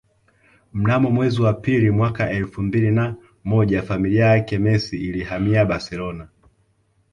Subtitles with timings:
[0.73, 6.27] Mnamo mwezi wa pili mwaka elfu mbili na moja familia yake Messi ilihamia Barcelona